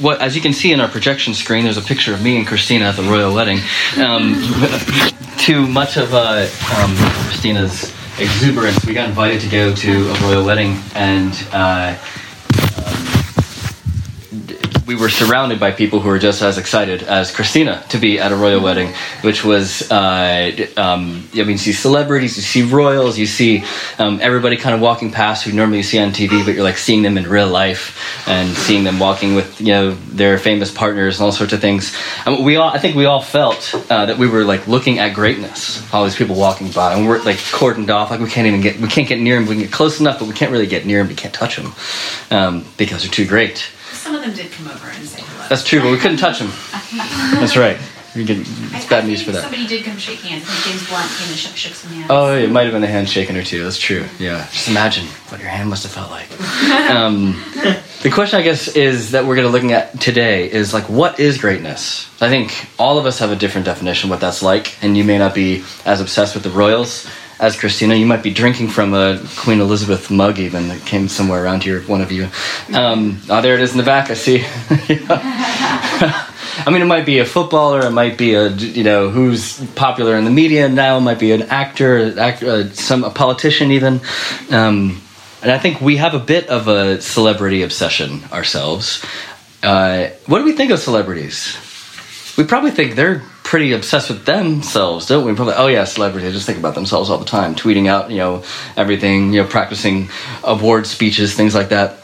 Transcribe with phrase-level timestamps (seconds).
[0.00, 2.46] what, as you can see in our projection screen, there's a picture of me and
[2.46, 3.58] Christina at the royal wedding.
[3.98, 4.34] Um,
[5.38, 6.94] too much of uh, um,
[7.26, 11.96] Christina's exuberance, we got invited to go to a royal wedding, and uh,
[14.86, 18.32] we were surrounded by people who were just as excited as Christina to be at
[18.32, 18.92] a royal wedding,
[19.22, 23.64] which was, uh, um, I mean, you see celebrities, you see royals, you see
[23.98, 26.78] um, everybody kind of walking past who normally you see on TV, but you're like
[26.78, 31.18] seeing them in real life and seeing them walking with, you know, their famous partners
[31.18, 31.96] and all sorts of things.
[32.26, 35.14] And we all, I think we all felt uh, that we were like looking at
[35.14, 38.60] greatness, all these people walking by, and we're like cordoned off, like we can't even
[38.60, 40.66] get, we can't get near them, we can get close enough, but we can't really
[40.66, 41.72] get near them, we can't touch them
[42.30, 43.70] um, because they're too great.
[43.92, 45.46] Some of them did come over and say hello.
[45.48, 46.50] That's true, but we couldn't touch them.
[47.40, 47.78] That's right.
[48.14, 48.44] We I-
[48.76, 49.42] it's bad news for that.
[49.42, 50.44] Somebody did come shake hands.
[50.44, 52.06] Think James Blunt came and shook, shook some hands.
[52.10, 53.62] Oh, it might have been a handshaking or two.
[53.64, 54.04] That's true.
[54.18, 54.46] Yeah.
[54.52, 56.28] Just imagine what your hand must have felt like.
[56.92, 57.42] Um,
[58.02, 61.20] the question, I guess, is that we're going to looking at today is like, what
[61.20, 62.06] is greatness?
[62.20, 65.04] I think all of us have a different definition of what that's like, and you
[65.04, 67.08] may not be as obsessed with the royals
[67.42, 67.94] as Christina.
[67.94, 71.82] You might be drinking from a Queen Elizabeth mug, even that came somewhere around here.
[71.82, 72.28] One of you.
[72.72, 74.10] Um, oh, there it is in the back.
[74.10, 74.44] I see.
[76.54, 80.16] I mean, it might be a footballer, it might be a you know who's popular
[80.16, 84.00] in the media now, it might be an actor, act, uh, some a politician even.
[84.50, 85.02] Um,
[85.42, 89.04] and I think we have a bit of a celebrity obsession ourselves.
[89.62, 91.56] Uh, what do we think of celebrities?
[92.36, 93.22] We probably think they're
[93.52, 95.34] pretty obsessed with themselves, don't we?
[95.34, 96.32] Probably, oh yeah, celebrities.
[96.32, 98.44] Just think about themselves all the time, tweeting out, you know,
[98.78, 100.08] everything, you know, practicing
[100.42, 102.02] award speeches, things like that.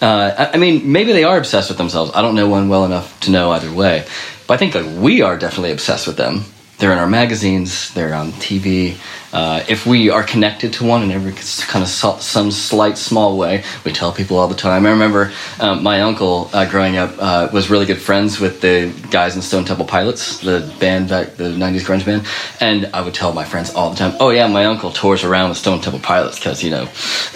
[0.00, 2.12] Uh, I, I mean, maybe they are obsessed with themselves.
[2.14, 4.06] I don't know one well enough to know either way,
[4.46, 6.44] but I think that we are definitely obsessed with them.
[6.78, 7.92] They're in our magazines.
[7.92, 8.96] They're on TV.
[9.32, 11.32] Uh, if we are connected to one in every
[11.66, 14.84] kind of so- some slight small way, we tell people all the time.
[14.84, 18.92] I remember um, my uncle uh, growing up uh, was really good friends with the
[19.10, 22.26] guys in Stone Temple Pilots, the band back, the '90s grunge band,
[22.60, 25.48] and I would tell my friends all the time, "Oh yeah, my uncle tours around
[25.48, 26.88] with Stone Temple Pilots because you know,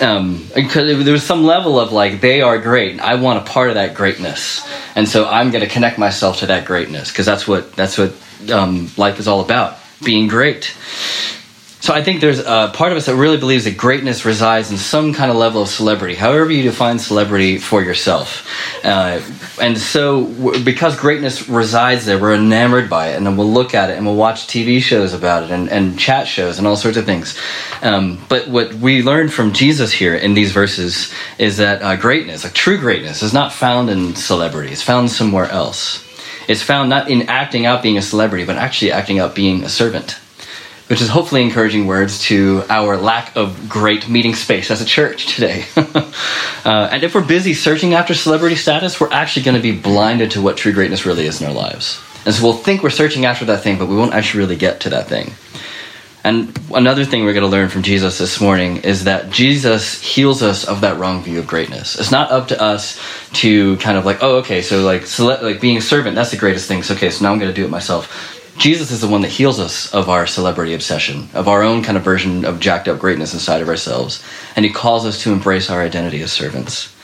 [0.02, 3.00] um, because there was some level of like they are great.
[3.00, 6.46] I want a part of that greatness, and so I'm going to connect myself to
[6.46, 8.12] that greatness because that's what that's what
[8.52, 10.74] um, life is all about, being great."
[11.86, 14.76] So I think there's a part of us that really believes that greatness resides in
[14.76, 18.44] some kind of level of celebrity, however you define celebrity for yourself.
[18.84, 19.20] Uh,
[19.62, 20.24] and so,
[20.64, 24.04] because greatness resides there, we're enamored by it, and then we'll look at it and
[24.04, 27.38] we'll watch TV shows about it and, and chat shows and all sorts of things.
[27.82, 32.42] Um, but what we learn from Jesus here in these verses is that uh, greatness,
[32.42, 36.04] like true greatness, is not found in celebrity, it's found somewhere else.
[36.48, 39.68] It's found not in acting out being a celebrity, but actually acting out being a
[39.68, 40.18] servant
[40.88, 45.34] which is hopefully encouraging words to our lack of great meeting space as a church
[45.34, 45.64] today.
[45.76, 50.30] uh, and if we're busy searching after celebrity status, we're actually going to be blinded
[50.30, 52.00] to what true greatness really is in our lives.
[52.24, 54.80] And so we'll think we're searching after that thing, but we won't actually really get
[54.80, 55.32] to that thing.
[56.26, 60.42] And another thing we're going to learn from Jesus this morning is that Jesus heals
[60.42, 61.96] us of that wrong view of greatness.
[61.96, 63.00] It's not up to us
[63.34, 66.66] to kind of like, oh, okay, so like, like being a servant, that's the greatest
[66.66, 66.82] thing.
[66.82, 68.42] So, okay, so now I'm going to do it myself.
[68.58, 71.98] Jesus is the one that heals us of our celebrity obsession, of our own kind
[71.98, 74.24] of version of jacked up greatness inside of ourselves.
[74.54, 76.94] And he calls us to embrace our identity as servants.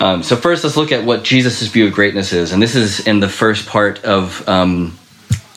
[0.00, 2.52] Um, so, first, let's look at what Jesus' view of greatness is.
[2.52, 4.46] And this is in the first part of.
[4.48, 4.96] Um,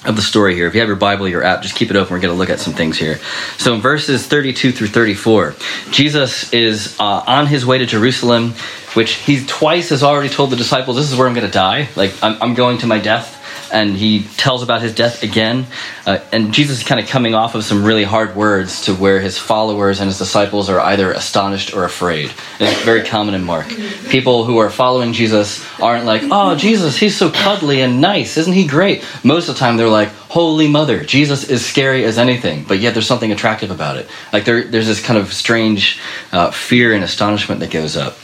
[0.06, 0.68] of the story here.
[0.68, 2.14] If you have your Bible, your app, just keep it open.
[2.14, 3.20] We're going to look at some things here.
[3.58, 5.56] So, in verses 32 through 34,
[5.92, 8.52] Jesus is uh, on his way to Jerusalem,
[8.96, 11.88] which he twice has already told the disciples, This is where I'm going to die.
[11.96, 13.40] Like, I'm, I'm going to my death
[13.74, 15.66] and he tells about his death again.
[16.06, 19.20] Uh, and Jesus is kind of coming off of some really hard words to where
[19.20, 22.32] his followers and his disciples are either astonished or afraid.
[22.60, 23.68] It's very common in Mark.
[24.10, 28.38] People who are following Jesus aren't like, oh, Jesus, he's so cuddly and nice.
[28.38, 29.04] Isn't he great?
[29.24, 32.94] Most of the time, they're like, Holy Mother, Jesus is scary as anything, but yet
[32.94, 34.08] there's something attractive about it.
[34.32, 36.00] Like there, there's this kind of strange
[36.32, 38.18] uh, fear and astonishment that goes up.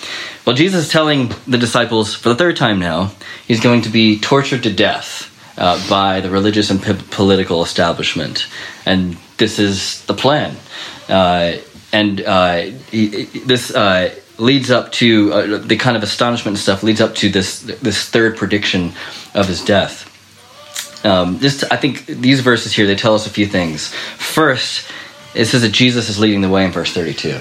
[0.45, 3.11] Well, Jesus is telling the disciples for the third time now,
[3.47, 5.28] he's going to be tortured to death
[5.59, 8.47] uh, by the religious and p- political establishment.
[8.85, 10.55] And this is the plan.
[11.07, 11.57] Uh,
[11.91, 12.61] and uh,
[12.91, 17.15] he, this uh, leads up to uh, the kind of astonishment and stuff leads up
[17.15, 18.93] to this this third prediction
[19.33, 20.05] of his death.
[21.05, 23.93] Um, just I think these verses here they tell us a few things.
[24.17, 24.89] First,
[25.35, 27.39] it says that Jesus is leading the way in verse 32.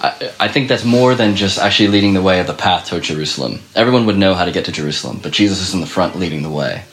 [0.00, 3.02] I, I think that's more than just actually leading the way of the path toward
[3.02, 3.60] Jerusalem.
[3.74, 6.42] Everyone would know how to get to Jerusalem, but Jesus is in the front leading
[6.42, 6.84] the way.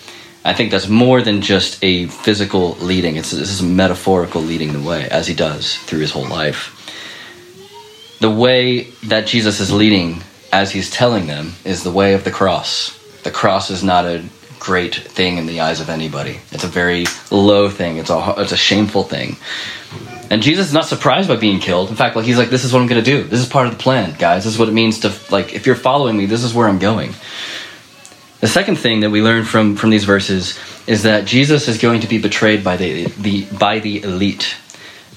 [0.45, 3.15] I think that's more than just a physical leading.
[3.15, 6.71] It's this is a metaphorical leading the way, as he does through his whole life.
[8.19, 10.21] The way that Jesus is leading,
[10.53, 12.93] as he's telling them, is the way of the cross.
[13.23, 14.23] the cross is not a
[14.59, 16.39] great thing in the eyes of anybody.
[16.51, 17.97] It's a very low thing.
[17.97, 19.37] It's a it's a shameful thing.
[20.29, 21.89] And Jesus is not surprised by being killed.
[21.89, 23.23] In fact, like he's like, this is what I'm going to do.
[23.23, 24.43] This is part of the plan, guys.
[24.43, 25.53] This is what it means to like.
[25.53, 27.13] If you're following me, this is where I'm going.
[28.45, 30.55] The second thing that we learn from from these verses
[30.85, 34.55] is that Jesus is going to be betrayed by the the by the elite.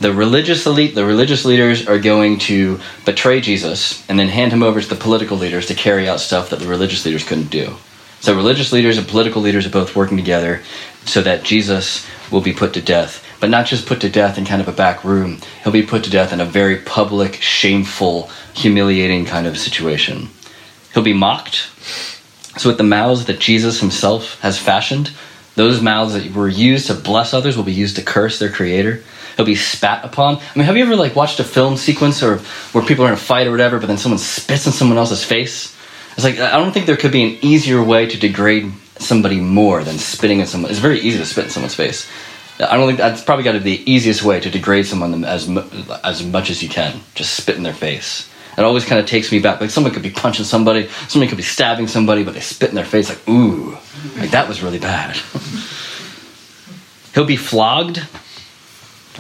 [0.00, 4.62] The religious elite, the religious leaders are going to betray Jesus and then hand him
[4.62, 7.76] over to the political leaders to carry out stuff that the religious leaders couldn't do.
[8.20, 10.62] So religious leaders and political leaders are both working together
[11.04, 14.46] so that Jesus will be put to death but not just put to death in
[14.46, 15.38] kind of a back room.
[15.62, 20.30] He'll be put to death in a very public, shameful, humiliating kind of situation.
[20.94, 21.69] He'll be mocked.
[22.58, 25.12] So, with the mouths that Jesus himself has fashioned,
[25.55, 29.02] those mouths that were used to bless others will be used to curse their creator.
[29.37, 30.37] He'll be spat upon.
[30.37, 32.38] I mean, have you ever like watched a film sequence or
[32.72, 35.25] where people are in a fight or whatever, but then someone spits in someone else's
[35.25, 35.76] face?
[36.12, 39.84] It's like I don't think there could be an easier way to degrade somebody more
[39.84, 40.70] than spitting in someone.
[40.70, 42.08] It's very easy to spit in someone's face.
[42.58, 45.49] I don't think that's probably got to be the easiest way to degrade someone as
[46.02, 47.00] as much as you can.
[47.14, 48.28] Just spit in their face.
[48.58, 49.60] It always kind of takes me back.
[49.60, 52.75] Like someone could be punching somebody, somebody could be stabbing somebody, but they spit in
[52.75, 53.08] their face.
[53.08, 53.78] Like ooh,
[54.16, 55.16] like that was really bad.
[57.14, 58.02] He'll be flogged.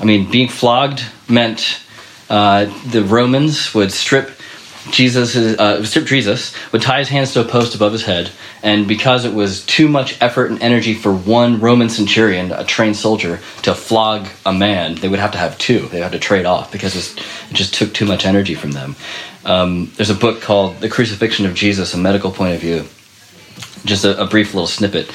[0.00, 1.80] I mean, being flogged meant
[2.28, 4.37] uh, the Romans would strip
[4.90, 8.30] Jesus, uh, Jesus, would tie his hands to a post above his head,
[8.62, 12.96] and because it was too much effort and energy for one Roman centurion, a trained
[12.96, 15.88] soldier, to flog a man, they would have to have two.
[15.88, 18.96] They had to trade off because it just took too much energy from them.
[19.44, 22.86] Um, there's a book called The Crucifixion of Jesus, a medical point of view.
[23.84, 25.10] Just a, a brief little snippet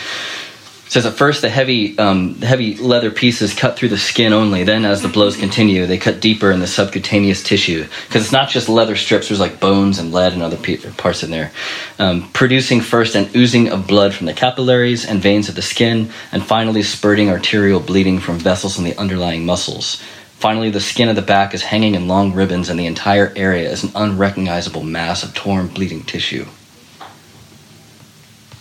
[0.93, 4.63] says at first the heavy, um, heavy leather pieces cut through the skin only.
[4.63, 8.47] Then, as the blows continue, they cut deeper in the subcutaneous tissue because it's not
[8.47, 9.27] just leather strips.
[9.27, 10.59] There's like bones and lead and other
[10.91, 11.51] parts in there,
[11.97, 16.11] um, producing first an oozing of blood from the capillaries and veins of the skin,
[16.31, 19.99] and finally spurting arterial bleeding from vessels in the underlying muscles.
[20.37, 23.67] Finally, the skin of the back is hanging in long ribbons, and the entire area
[23.67, 26.45] is an unrecognizable mass of torn, bleeding tissue.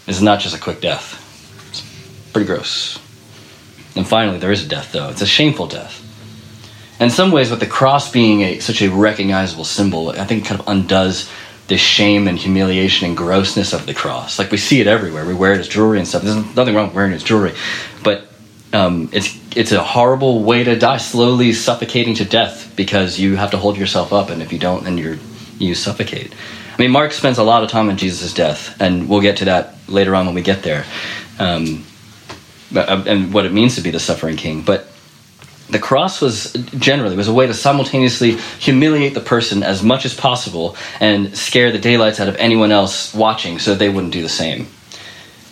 [0.07, 1.22] It's not just a quick death.
[2.33, 2.99] Pretty gross.
[3.95, 5.11] And finally, there is a death, though.
[5.11, 5.99] It's a shameful death.
[6.99, 10.47] In some ways, with the cross being a, such a recognizable symbol, I think it
[10.47, 11.29] kind of undoes
[11.69, 14.39] the shame and humiliation and grossness of the cross.
[14.39, 15.27] Like we see it everywhere.
[15.27, 16.23] We wear it as jewelry and stuff.
[16.23, 17.55] There's nothing wrong with wearing it as jewelry,
[18.03, 18.29] but
[18.73, 23.51] um, it's it's a horrible way to die, slowly suffocating to death because you have
[23.51, 25.19] to hold yourself up, and if you don't, then you're
[25.59, 26.35] you suffocate.
[26.73, 29.45] I mean, Mark spends a lot of time on Jesus' death, and we'll get to
[29.47, 30.85] that later on when we get there.
[31.39, 31.85] Um,
[32.75, 34.63] Uh, uh, and what it means to be the suffering king.
[34.63, 34.89] But
[35.69, 40.15] the cross was generally was a way to simultaneously humiliate the person as much as
[40.15, 44.29] possible and scare the daylights out of anyone else watching so they wouldn't do the
[44.29, 44.67] same.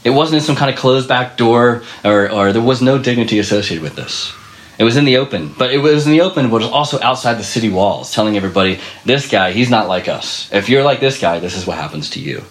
[0.05, 3.39] It wasn't in some kind of closed back door or, or there was no dignity
[3.39, 4.33] associated with this.
[4.79, 6.99] It was in the open, but it was in the open, but it was also
[7.03, 10.51] outside the city walls, telling everybody, this guy, he's not like us.
[10.53, 12.45] If you're like this guy, this is what happens to you.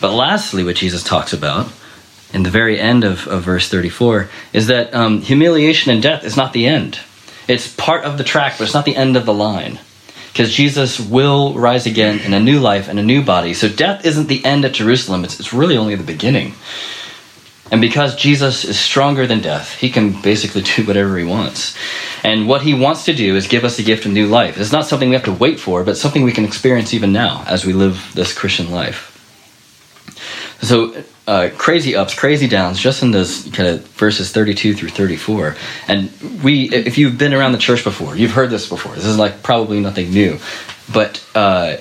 [0.00, 1.68] But lastly, what Jesus talks about
[2.34, 6.36] in the very end of, of verse 34 is that um, humiliation and death is
[6.36, 6.98] not the end.
[7.46, 9.78] It's part of the track, but it's not the end of the line.
[10.32, 13.54] Because Jesus will rise again in a new life and a new body.
[13.54, 16.54] So death isn't the end at Jerusalem, it's, it's really only the beginning.
[17.70, 21.76] And because Jesus is stronger than death, he can basically do whatever he wants.
[22.24, 24.58] And what he wants to do is give us the gift of new life.
[24.58, 27.44] It's not something we have to wait for, but something we can experience even now
[27.46, 29.13] as we live this Christian life.
[30.62, 35.56] So uh, crazy ups, crazy downs, just in those kind of verses 32 through 34.
[35.88, 36.10] And
[36.42, 38.94] we, if you've been around the church before, you've heard this before.
[38.94, 40.38] This is like probably nothing new,
[40.92, 41.76] but uh,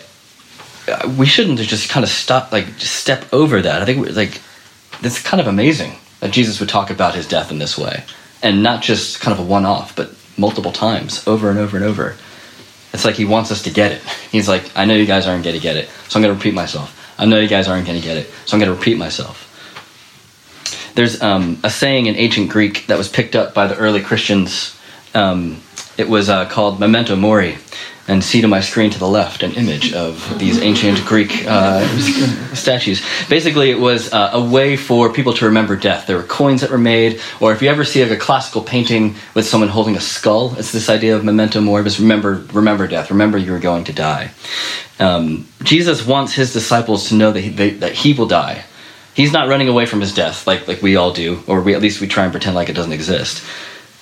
[1.18, 3.82] we shouldn't just kind of stop, like, just step over that.
[3.82, 4.42] I think like
[5.02, 8.04] it's kind of amazing that Jesus would talk about his death in this way,
[8.42, 12.16] and not just kind of a one-off, but multiple times, over and over and over.
[12.94, 14.02] It's like he wants us to get it.
[14.32, 16.38] He's like, I know you guys aren't going to get it, so I'm going to
[16.38, 17.03] repeat myself.
[17.18, 19.50] I know you guys aren't going to get it, so I'm going to repeat myself.
[20.96, 24.78] There's um, a saying in ancient Greek that was picked up by the early Christians.
[25.14, 25.62] Um,
[25.98, 27.58] it was uh, called memento mori.
[28.06, 31.88] And see to my screen to the left an image of these ancient Greek uh,
[32.54, 33.02] statues.
[33.30, 36.06] Basically, it was uh, a way for people to remember death.
[36.06, 39.16] There were coins that were made, or if you ever see like a classical painting
[39.36, 43.38] with someone holding a skull, it's this idea of memento mori, remember, remember death, remember
[43.38, 44.32] you're going to die.
[45.00, 48.66] Um, Jesus wants his disciples to know that he, they, that he will die.
[49.14, 51.82] He's not running away from his death like, like we all do, or we, at
[51.82, 53.46] least we try and pretend like it doesn't exist.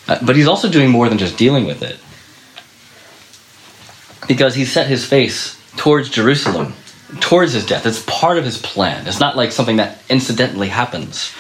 [0.08, 2.00] Uh, but he's also doing more than just dealing with it.
[4.34, 6.74] Because he set his face towards Jerusalem
[7.20, 7.86] towards his death.
[7.86, 9.06] It's part of his plan.
[9.06, 11.34] It's not like something that incidentally happens.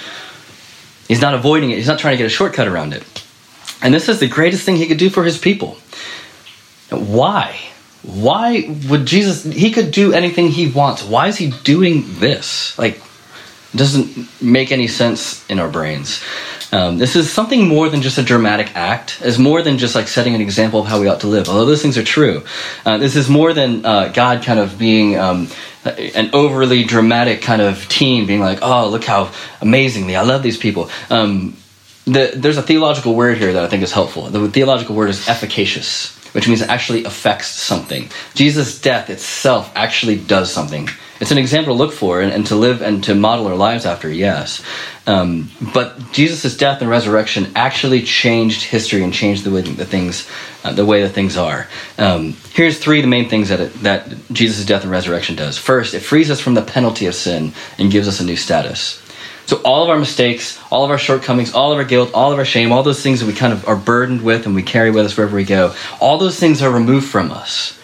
[1.07, 3.03] He's not avoiding it, he's not trying to get a shortcut around it.
[3.81, 5.77] And this is the greatest thing he could do for his people.
[6.89, 7.57] Why?
[8.03, 11.03] Why would Jesus, he could do anything he wants.
[11.03, 12.77] Why is he doing this?
[12.77, 13.01] Like,
[13.75, 16.21] doesn't make any sense in our brains.
[16.73, 19.19] Um, this is something more than just a dramatic act.
[19.21, 21.49] It's more than just like setting an example of how we ought to live.
[21.49, 22.43] Although those things are true,
[22.85, 25.47] uh, this is more than uh, God kind of being um,
[25.83, 30.57] an overly dramatic kind of teen, being like, "Oh, look how amazingly I love these
[30.57, 31.57] people." Um,
[32.05, 34.29] the, there's a theological word here that I think is helpful.
[34.29, 38.09] The theological word is efficacious, which means it actually affects something.
[38.33, 40.89] Jesus' death itself actually does something
[41.21, 43.85] it's an example to look for and, and, to live and to model our lives
[43.85, 44.63] after, yes.
[45.05, 50.27] Um, but Jesus' death and resurrection actually changed history and changed the way the things,
[50.63, 51.67] uh, the way that things are.
[51.99, 55.59] Um, here's three of the main things that it, that Jesus' death and resurrection does.
[55.59, 58.99] First, it frees us from the penalty of sin and gives us a new status.
[59.45, 62.39] So all of our mistakes, all of our shortcomings, all of our guilt, all of
[62.39, 64.89] our shame, all those things that we kind of are burdened with and we carry
[64.89, 67.77] with us wherever we go, all those things are removed from us.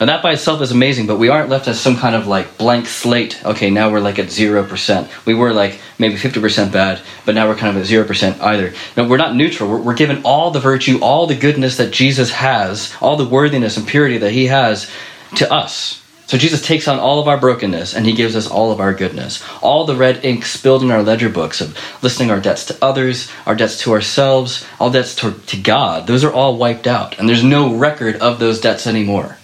[0.00, 2.56] Now that by itself is amazing, but we aren't left as some kind of like
[2.56, 3.44] blank slate.
[3.44, 5.10] Okay, now we're like at zero percent.
[5.26, 8.40] We were like maybe fifty percent bad, but now we're kind of at zero percent
[8.40, 8.72] either.
[8.96, 9.68] No, we're not neutral.
[9.68, 13.76] We're, we're given all the virtue, all the goodness that Jesus has, all the worthiness
[13.76, 14.90] and purity that He has
[15.36, 16.00] to us.
[16.30, 18.94] So Jesus takes on all of our brokenness and he gives us all of our
[18.94, 19.42] goodness.
[19.62, 23.28] All the red ink spilled in our ledger books of listing our debts to others,
[23.46, 27.18] our debts to ourselves, all debts to, to God, those are all wiped out.
[27.18, 29.38] And there's no record of those debts anymore.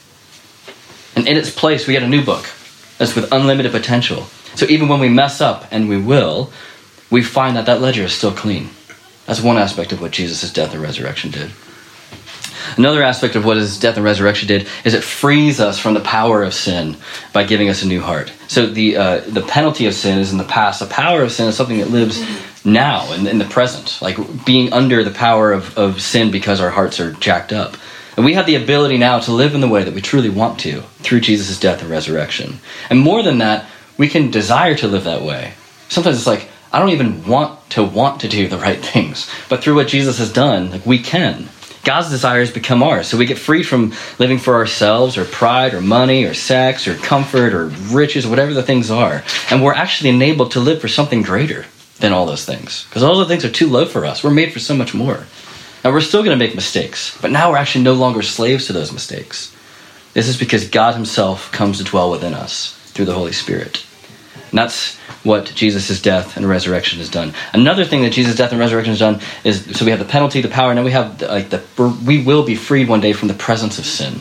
[1.16, 2.46] And in its place, we get a new book
[2.98, 4.24] that's with unlimited potential.
[4.54, 6.52] So even when we mess up, and we will,
[7.10, 8.68] we find that that ledger is still clean.
[9.26, 11.50] That's one aspect of what Jesus' death and resurrection did.
[12.76, 16.00] Another aspect of what his death and resurrection did is it frees us from the
[16.00, 16.96] power of sin
[17.32, 18.32] by giving us a new heart.
[18.48, 20.80] So the uh, the penalty of sin is in the past.
[20.80, 22.24] The power of sin is something that lives
[22.64, 26.70] now in, in the present, like being under the power of, of sin because our
[26.70, 27.76] hearts are jacked up.
[28.16, 30.58] And we have the ability now to live in the way that we truly want
[30.60, 32.60] to through Jesus' death and resurrection.
[32.88, 33.66] And more than that,
[33.98, 35.52] we can desire to live that way.
[35.88, 39.30] Sometimes it's like, I don't even want to want to do the right things.
[39.48, 41.48] But through what Jesus has done, like we can.
[41.84, 43.06] God's desires become ours.
[43.06, 46.96] So we get free from living for ourselves or pride or money or sex or
[46.96, 49.22] comfort or riches, whatever the things are.
[49.50, 51.64] And we're actually enabled to live for something greater
[52.00, 52.84] than all those things.
[52.88, 54.24] Because all those things are too low for us.
[54.24, 55.26] We're made for so much more.
[55.84, 58.72] Now, we're still going to make mistakes, but now we're actually no longer slaves to
[58.72, 59.54] those mistakes.
[60.14, 63.84] This is because God Himself comes to dwell within us through the Holy Spirit.
[64.50, 67.34] And that's what Jesus' death and resurrection has done.
[67.52, 70.40] Another thing that Jesus' death and resurrection has done is so we have the penalty,
[70.40, 71.62] the power, and then we have like the
[72.06, 74.20] we will be freed one day from the presence of sin.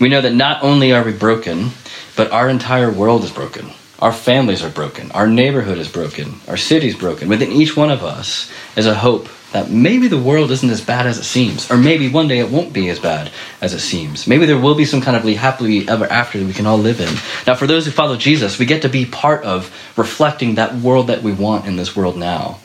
[0.00, 1.70] We know that not only are we broken,
[2.16, 3.70] but our entire world is broken.
[3.98, 5.10] Our families are broken.
[5.12, 6.40] Our neighborhood is broken.
[6.48, 7.28] Our city is broken.
[7.28, 11.06] Within each one of us is a hope that maybe the world isn't as bad
[11.06, 13.30] as it seems, or maybe one day it won't be as bad
[13.60, 14.26] as it seems.
[14.26, 17.00] Maybe there will be some kind of happily ever after that we can all live
[17.00, 17.14] in.
[17.46, 21.06] Now, for those who follow Jesus, we get to be part of reflecting that world
[21.06, 22.58] that we want in this world now.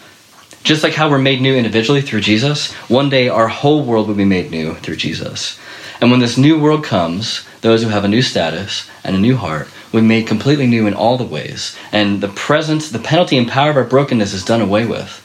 [0.64, 4.16] Just like how we're made new individually through Jesus, one day our whole world will
[4.16, 5.60] be made new through Jesus.
[6.02, 9.36] And when this new world comes, those who have a new status and a new
[9.36, 11.78] heart will be made completely new in all the ways.
[11.92, 15.19] And the presence, the penalty and power of our brokenness is done away with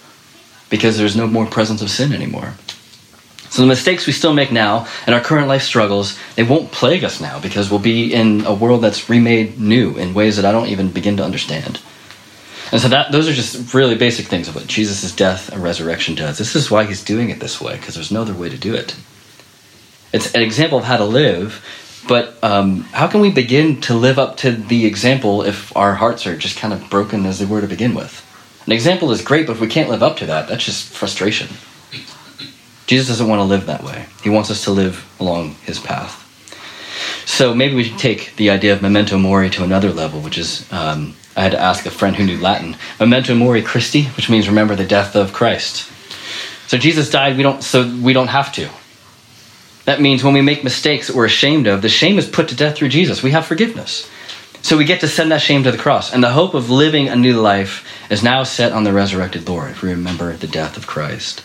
[0.74, 2.52] because there's no more presence of sin anymore.
[3.48, 7.04] So the mistakes we still make now and our current life struggles, they won't plague
[7.04, 10.50] us now because we'll be in a world that's remade new in ways that I
[10.50, 11.80] don't even begin to understand.
[12.72, 16.16] And so that those are just really basic things of what Jesus' death and resurrection
[16.16, 16.38] does.
[16.38, 18.74] This is why he's doing it this way, because there's no other way to do
[18.74, 18.96] it.
[20.12, 21.64] It's an example of how to live,
[22.08, 26.26] but um, how can we begin to live up to the example if our hearts
[26.26, 28.23] are just kind of broken as they were to begin with?
[28.66, 31.48] An example is great, but if we can't live up to that, that's just frustration.
[32.86, 34.06] Jesus doesn't want to live that way.
[34.22, 36.20] He wants us to live along his path.
[37.26, 40.70] So maybe we should take the idea of memento mori to another level, which is
[40.72, 42.76] um, I had to ask a friend who knew Latin.
[43.00, 45.90] Memento mori Christi, which means remember the death of Christ.
[46.68, 48.68] So Jesus died, we don't so we don't have to.
[49.84, 52.56] That means when we make mistakes that we're ashamed of, the shame is put to
[52.56, 53.22] death through Jesus.
[53.22, 54.08] We have forgiveness.
[54.64, 56.10] So we get to send that shame to the cross.
[56.10, 59.72] And the hope of living a new life is now set on the resurrected Lord
[59.72, 61.40] if we remember the death of Christ.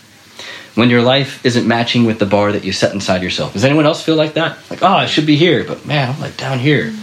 [0.74, 3.52] When your life isn't matching with the bar that you set inside yourself.
[3.52, 4.56] Does anyone else feel like that?
[4.70, 6.94] Like, oh, I should be here, but man, I'm like down here.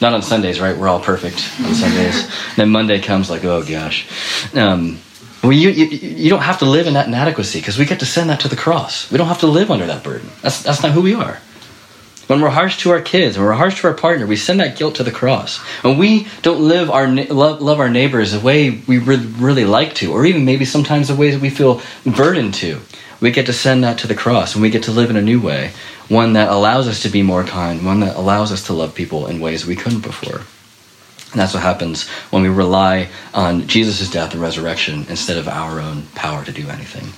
[0.00, 0.76] Not on Sundays, right?
[0.76, 2.30] We're all perfect on Sundays.
[2.56, 4.06] then Monday comes like, oh gosh.
[4.54, 5.00] Um,
[5.42, 8.06] well, you, you, you don't have to live in that inadequacy because we get to
[8.06, 9.10] send that to the cross.
[9.10, 10.30] We don't have to live under that burden.
[10.42, 11.40] That's, that's not who we are.
[12.26, 14.76] When we're harsh to our kids, when we're harsh to our partner, we send that
[14.76, 15.58] guilt to the cross.
[15.82, 19.94] When we don't live our love, love our neighbors the way we really, really like
[19.96, 22.80] to, or even maybe sometimes the ways that we feel burdened to,
[23.20, 25.22] we get to send that to the cross and we get to live in a
[25.22, 25.70] new way,
[26.08, 29.28] one that allows us to be more kind, one that allows us to love people
[29.28, 30.40] in ways we couldn't before.
[31.30, 35.80] And that's what happens when we rely on Jesus' death and resurrection instead of our
[35.80, 37.12] own power to do anything.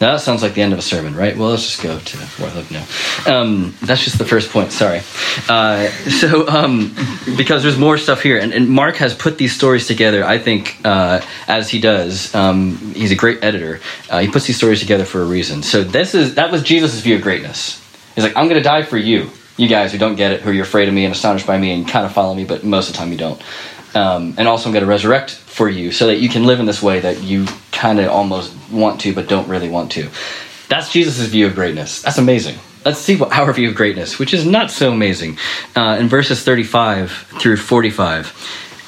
[0.00, 1.36] Now that sounds like the end of a sermon, right?
[1.36, 2.86] Well, let's just go to live now.
[3.30, 4.72] Um, that's just the first point.
[4.72, 5.02] Sorry.
[5.46, 6.96] Uh, so, um,
[7.36, 10.24] because there's more stuff here, and, and, Mark has put these stories together.
[10.24, 13.80] I think uh, as he does, um, he's a great editor.
[14.08, 15.62] Uh, he puts these stories together for a reason.
[15.62, 17.78] So this is that was Jesus' view of greatness.
[18.14, 20.58] He's like, I'm going to die for you, you guys who don't get it, who
[20.58, 22.88] are afraid of me and astonished by me and kind of follow me, but most
[22.88, 23.42] of the time you don't.
[23.94, 26.66] Um, and also, I'm going to resurrect for you so that you can live in
[26.66, 30.08] this way that you kind of almost want to, but don't really want to.
[30.68, 32.02] That's Jesus' view of greatness.
[32.02, 32.58] That's amazing.
[32.84, 35.38] Let's see what our view of greatness, which is not so amazing.
[35.76, 38.32] Uh, in verses 35 through 45,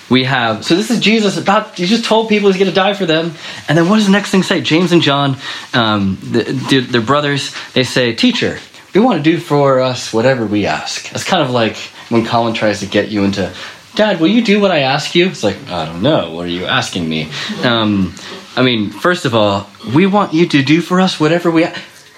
[0.08, 2.92] we have so this is Jesus about he just told people he's going to die
[2.92, 3.32] for them,
[3.66, 4.60] and then what does the next thing say?
[4.60, 5.36] James and John,
[5.72, 8.58] um, the, their brothers, they say, "Teacher,
[8.94, 11.76] we want to do for us whatever we ask." It's kind of like
[12.10, 13.52] when Colin tries to get you into
[13.94, 15.26] Dad, will you do what I ask you?
[15.26, 16.32] It's like, I don't know.
[16.32, 17.30] What are you asking me?
[17.62, 18.14] Um,
[18.56, 21.66] I mean, first of all, we want you to do for us whatever we.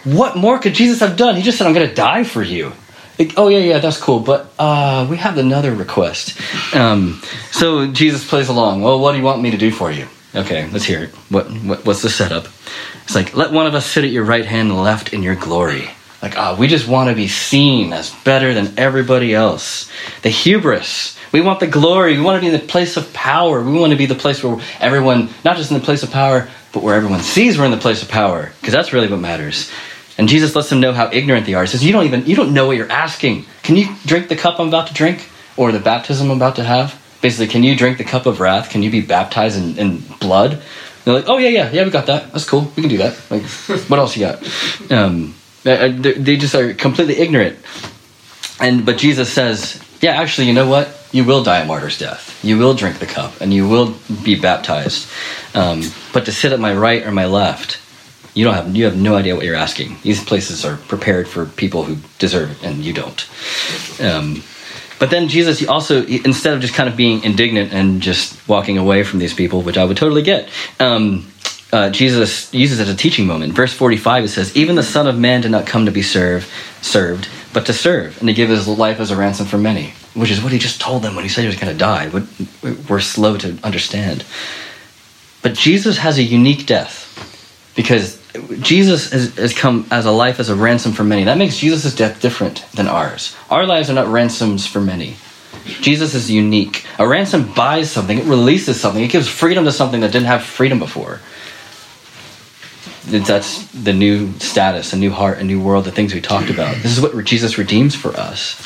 [0.05, 1.35] What more could Jesus have done?
[1.37, 2.73] He just said, I'm going to die for you.
[3.19, 4.21] Like, oh, yeah, yeah, that's cool.
[4.21, 6.39] But uh, we have another request.
[6.75, 8.83] Um, so Jesus plays along.
[8.83, 10.07] Well, what do you want me to do for you?
[10.35, 11.11] Okay, let's hear it.
[11.31, 12.47] What, what, what's the setup?
[13.05, 15.37] It's like, let one of us sit at your right hand and left in your
[15.37, 15.91] glory.
[16.23, 19.91] Like, ah, we just want to be seen as better than everybody else.
[20.23, 22.17] The hubris we want the glory.
[22.17, 23.61] We want to be in the place of power.
[23.61, 26.49] We want to be the place where everyone, not just in the place of power,
[26.73, 29.69] but where everyone sees we're in the place of power, because that's really what matters.
[30.17, 31.63] And Jesus lets them know how ignorant they are.
[31.63, 33.47] He says, "You don't even you don't know what you're asking.
[33.65, 36.65] Can you drink the cup I'm about to drink, or the baptism I'm about to
[36.65, 36.95] have?
[37.21, 38.71] Basically, can you drink the cup of wrath?
[38.71, 40.63] Can you be baptized in, in blood?" And
[41.05, 42.33] they're like, "Oh yeah, yeah, yeah, we got that.
[42.33, 42.71] That's cool.
[42.77, 43.19] We can do that.
[43.29, 43.43] Like,
[43.89, 47.59] what else you got?" Um, they just are completely ignorant.
[48.61, 51.01] And but Jesus says, "Yeah, actually, you know what?
[51.15, 52.45] You will die a martyr's death.
[52.45, 55.09] You will drink the cup and you will be baptized.
[55.55, 57.79] Um, but to sit at my right or my left,
[58.35, 59.97] you don't have you have no idea what you're asking.
[60.03, 63.29] These places are prepared for people who deserve it, and you don't.
[64.01, 64.43] Um,
[64.99, 69.05] but then Jesus also, instead of just kind of being indignant and just walking away
[69.05, 70.49] from these people, which I would totally get,
[70.81, 71.29] um,
[71.73, 73.53] uh, Jesus uses it as a teaching moment.
[73.53, 76.49] Verse 45 it says, "Even the Son of Man did not come to be served,
[76.83, 80.31] served, but to serve, and to give his life as a ransom for many." Which
[80.31, 82.11] is what he just told them when he said he was going to die.
[82.89, 84.25] We're slow to understand.
[85.43, 87.03] But Jesus has a unique death
[87.77, 88.21] because
[88.61, 91.25] Jesus has, has, come as a life as a ransom for many.
[91.25, 93.37] That makes Jesus' death different than ours.
[93.51, 95.17] Our lives are not ransoms for many.
[95.65, 96.87] Jesus is unique.
[96.99, 100.43] A ransom buys something, it releases something, it gives freedom to something that didn't have
[100.43, 101.21] freedom before.
[103.07, 106.77] That's the new status, a new heart, a new world, the things we talked about.
[106.77, 108.61] This is what Jesus redeems for us.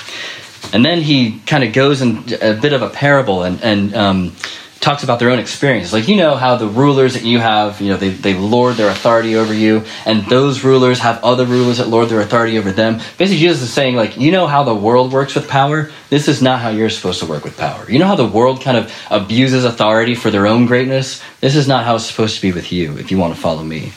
[0.72, 4.36] And then he kind of goes in a bit of a parable and, and um,
[4.80, 5.92] talks about their own experience.
[5.92, 8.90] Like, you know how the rulers that you have, you know, they, they lord their
[8.90, 13.00] authority over you, and those rulers have other rulers that lord their authority over them.
[13.16, 15.90] Basically, Jesus is saying, like, you know how the world works with power?
[16.10, 17.90] This is not how you're supposed to work with power.
[17.90, 21.22] You know how the world kind of abuses authority for their own greatness?
[21.40, 23.64] This is not how it's supposed to be with you if you want to follow
[23.64, 23.92] me.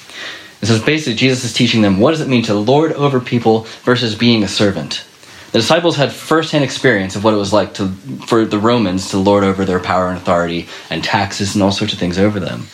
[0.61, 3.61] And so basically, Jesus is teaching them what does it mean to lord over people
[3.83, 5.05] versus being a servant.
[5.51, 7.89] The disciples had firsthand experience of what it was like to,
[8.25, 11.91] for the Romans to lord over their power and authority and taxes and all sorts
[11.91, 12.67] of things over them.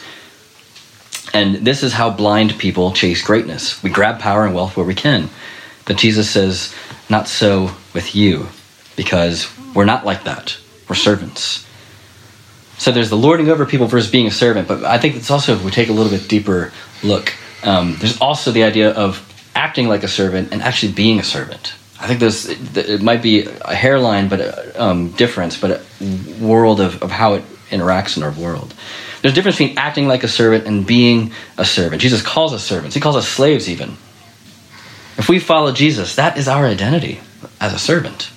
[1.33, 3.81] And this is how blind people chase greatness.
[3.81, 5.29] We grab power and wealth where we can.
[5.85, 6.73] But Jesus says,
[7.09, 8.47] not so with you,
[8.95, 10.57] because we're not like that.
[10.87, 11.65] We're servants.
[12.77, 14.67] So there's the lording over people versus being a servant.
[14.67, 18.21] But I think it's also, if we take a little bit deeper look, um, there's
[18.21, 19.23] also the idea of
[19.55, 21.73] acting like a servant and actually being a servant.
[21.99, 27.01] I think this it might be a hairline, but um, difference, but a world of,
[27.01, 28.73] of how it interacts in our world.
[29.21, 32.01] There's a difference between acting like a servant and being a servant.
[32.01, 32.93] Jesus calls us servants.
[32.93, 33.97] He calls us slaves, even.
[35.17, 37.19] If we follow Jesus, that is our identity
[37.59, 38.29] as a servant.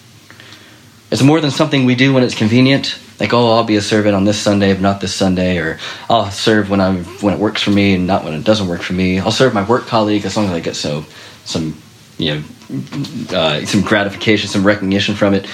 [1.11, 2.99] It's more than something we do when it's convenient.
[3.19, 6.31] Like, oh, I'll be a servant on this Sunday, but not this Sunday, or I'll
[6.31, 8.95] serve when I when it works for me and not when it doesn't work for
[8.95, 9.19] me.
[9.19, 11.05] I'll serve my work colleague as long as I get so
[11.45, 11.77] some
[12.21, 15.47] you know uh, some gratification, some recognition from it.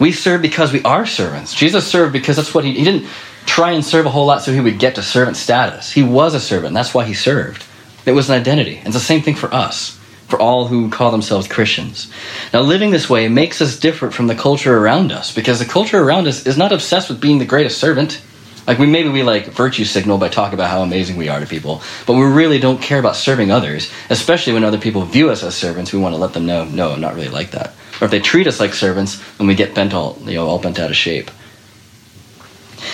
[0.00, 1.54] We serve because we are servants.
[1.54, 3.08] Jesus served because that's what he, he didn't
[3.46, 5.92] try and serve a whole lot so he would get to servant status.
[5.92, 6.74] He was a servant.
[6.74, 7.64] That's why he served.
[8.06, 8.78] It was an identity.
[8.78, 9.98] And It's the same thing for us.
[10.28, 12.10] for all who call themselves Christians.
[12.52, 16.00] Now, living this way makes us different from the culture around us because the culture
[16.02, 18.20] around us is not obsessed with being the greatest servant.
[18.66, 21.46] Like we maybe we like virtue signal by talking about how amazing we are to
[21.46, 25.42] people, but we really don't care about serving others, especially when other people view us
[25.42, 25.92] as servants.
[25.92, 27.74] We want to let them know, no, I'm not really like that.
[28.00, 30.58] Or if they treat us like servants, then we get bent all, you know, all
[30.58, 31.30] bent out of shape.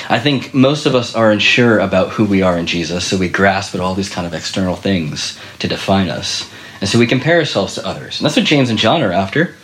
[0.08, 3.28] I think most of us are unsure about who we are in Jesus, so we
[3.28, 6.50] grasp at all these kind of external things to define us.
[6.80, 8.18] And so we compare ourselves to others.
[8.18, 9.54] And that's what James and John are after.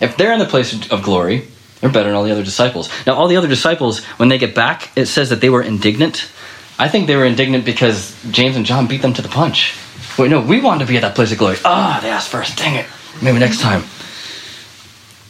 [0.00, 1.48] If they're in the place of glory,
[1.84, 2.88] they're better than all the other disciples.
[3.06, 6.30] Now, all the other disciples, when they get back, it says that they were indignant.
[6.78, 9.76] I think they were indignant because James and John beat them to the punch.
[10.18, 11.58] Wait, no, we wanted to be at that place of glory.
[11.62, 12.56] Ah, oh, they asked first.
[12.56, 12.86] Dang it.
[13.20, 13.82] Maybe next time.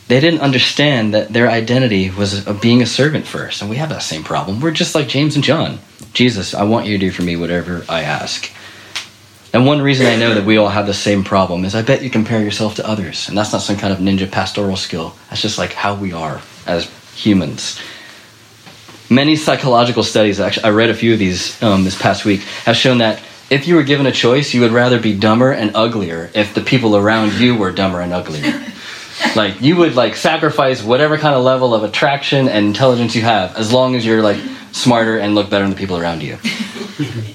[0.07, 3.61] They didn't understand that their identity was of being a servant first.
[3.61, 4.61] And we have that same problem.
[4.61, 5.81] We're just like James and John.
[6.13, 8.49] Jesus, I want you to do for me whatever I ask.
[9.55, 12.03] And one reason I know that we all have the same problem is I bet
[12.03, 13.29] you compare yourself to others.
[13.29, 15.15] And that's not some kind of ninja pastoral skill.
[15.31, 17.81] That's just like how we are as humans.
[19.09, 22.77] Many psychological studies, actually, I read a few of these um, this past week, have
[22.77, 26.31] shown that if you were given a choice, you would rather be dumber and uglier
[26.35, 28.61] if the people around you were dumber and uglier.
[29.37, 33.57] Like you would like sacrifice whatever kind of level of attraction and intelligence you have
[33.57, 34.41] as long as you're like
[34.73, 36.37] smarter and look better than the people around you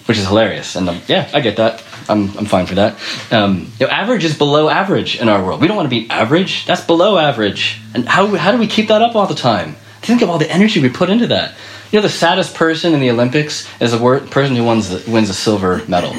[0.05, 2.97] which is hilarious and um, yeah i get that I'm, I'm fine for that.
[3.31, 5.61] Um, you know, average is below average in our world.
[5.61, 6.65] We don't want to be average.
[6.65, 7.79] That's below average.
[7.93, 9.75] And how, how do we keep that up all the time?
[10.01, 11.55] Think of all the energy we put into that.
[11.91, 15.29] You know, the saddest person in the Olympics is the person who wins, the, wins
[15.29, 16.13] a silver medal.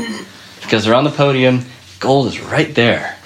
[0.62, 1.64] Because they're on the podium,
[1.98, 3.16] gold is right there.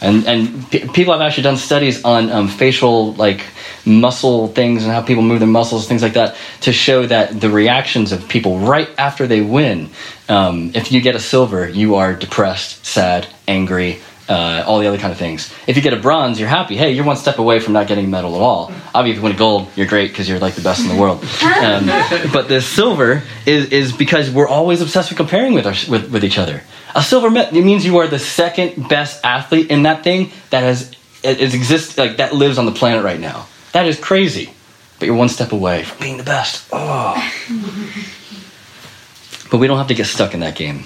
[0.00, 3.44] And, and p- people have actually done studies on um, facial, like,
[3.84, 7.50] muscle things and how people move their muscles, things like that, to show that the
[7.50, 9.90] reactions of people right after they win,
[10.28, 14.00] um, if you get a silver, you are depressed, sad, angry,
[14.30, 15.52] uh, all the other kind of things.
[15.66, 16.76] If you get a bronze, you're happy.
[16.76, 18.72] Hey, you're one step away from not getting a medal at all.
[18.94, 21.00] Obviously, if you win a gold, you're great because you're like the best in the
[21.00, 21.24] world.
[21.60, 21.86] Um,
[22.32, 26.24] but the silver is, is because we're always obsessed with comparing with, our, with, with
[26.24, 26.62] each other.
[26.94, 30.62] A silver medal it means you are the second best athlete in that thing that
[30.62, 30.90] has
[31.22, 33.46] it exists like that lives on the planet right now.
[33.72, 34.52] That is crazy.
[34.98, 36.68] But you're one step away from being the best.
[36.72, 37.14] Oh.
[39.50, 40.84] but we don't have to get stuck in that game.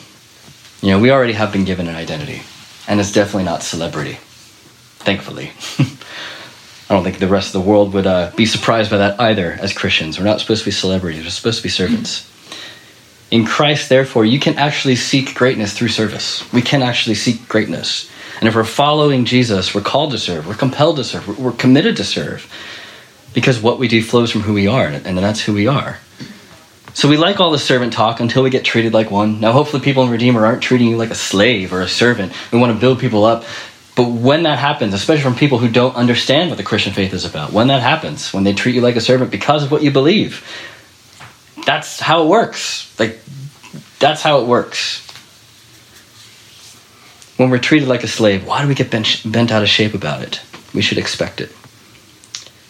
[0.82, 2.42] You know, we already have been given an identity,
[2.86, 4.18] and it's definitely not celebrity.
[4.98, 5.52] Thankfully.
[6.88, 9.52] I don't think the rest of the world would uh, be surprised by that either
[9.52, 10.18] as Christians.
[10.18, 12.30] We're not supposed to be celebrities, we're supposed to be servants.
[13.30, 16.50] In Christ, therefore, you can actually seek greatness through service.
[16.52, 18.10] We can actually seek greatness.
[18.38, 21.96] And if we're following Jesus, we're called to serve, we're compelled to serve, we're committed
[21.96, 22.50] to serve
[23.32, 25.98] because what we do flows from who we are, and that's who we are.
[26.94, 29.40] So we like all the servant talk until we get treated like one.
[29.40, 32.32] Now, hopefully, people in Redeemer aren't treating you like a slave or a servant.
[32.52, 33.44] We want to build people up.
[33.96, 37.24] But when that happens, especially from people who don't understand what the Christian faith is
[37.24, 39.90] about, when that happens, when they treat you like a servant because of what you
[39.90, 40.46] believe,
[41.64, 42.96] that's how it works.
[42.98, 43.18] Like,
[43.98, 45.00] that's how it works.
[47.36, 49.94] When we're treated like a slave, why do we get bent, bent out of shape
[49.94, 50.40] about it?
[50.72, 51.52] We should expect it.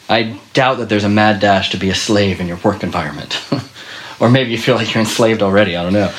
[0.09, 3.43] I doubt that there's a mad dash to be a slave in your work environment.
[4.21, 6.13] or maybe you feel like you're enslaved already, I don't know.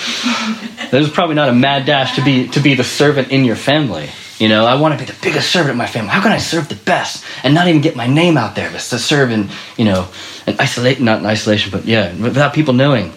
[0.92, 4.10] There's probably not a mad dash to be to be the servant in your family.
[4.38, 6.10] You know, I want to be the biggest servant in my family.
[6.10, 8.82] How can I serve the best and not even get my name out there, but
[8.82, 10.10] to serve in, you know,
[10.46, 13.14] in isolate not in isolation, but yeah, without people knowing.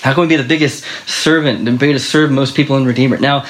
[0.00, 3.16] How can we be the biggest servant be to serve most people in Redeemer?
[3.16, 3.46] Now,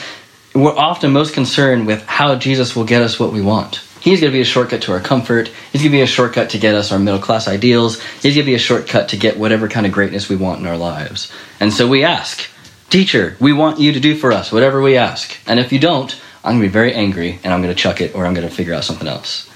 [0.54, 3.82] we're often most concerned with how Jesus will get us what we want.
[4.04, 5.48] He's going to be a shortcut to our comfort.
[5.72, 8.02] He's going to be a shortcut to get us our middle class ideals.
[8.02, 10.66] He's going to be a shortcut to get whatever kind of greatness we want in
[10.66, 11.32] our lives.
[11.58, 12.50] And so we ask,
[12.90, 15.36] Teacher, we want you to do for us whatever we ask.
[15.46, 16.14] And if you don't,
[16.44, 18.46] I'm going to be very angry and I'm going to chuck it or I'm going
[18.46, 19.50] to figure out something else.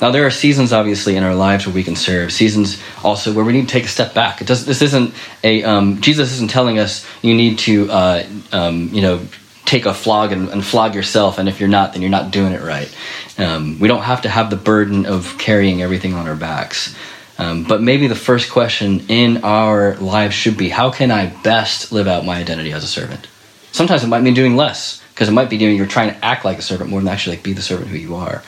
[0.00, 2.32] Now, there are seasons, obviously, in our lives where we can serve.
[2.32, 4.40] Seasons also where we need to take a step back.
[4.40, 8.90] It does, this isn't a um, Jesus isn't telling us you need to, uh, um,
[8.92, 9.26] you know,
[9.72, 12.52] take a flog and, and, flog yourself, and if you're not, then you're not doing
[12.52, 12.94] it right.
[13.38, 16.94] Um, we don't have to have the burden of carrying everything on our backs.
[17.38, 21.90] Um, but maybe the first question in our lives should be how can I best
[21.90, 23.26] live out my identity as a servant?
[23.72, 26.44] Sometimes it might mean doing less, because it might be doing you're trying to act
[26.44, 28.42] like a servant more than actually like be the servant who you are.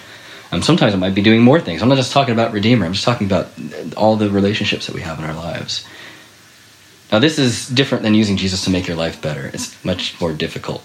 [0.53, 1.81] Um, sometimes it might be doing more things.
[1.81, 3.49] I'm not just talking about Redeemer, I'm just talking about
[3.97, 5.87] all the relationships that we have in our lives.
[7.11, 10.35] Now, this is different than using Jesus to make your life better, it's much more
[10.35, 10.85] difficult.